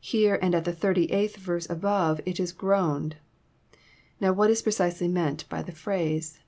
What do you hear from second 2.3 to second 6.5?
is *' groaned. Now what is precisely meant by the phrase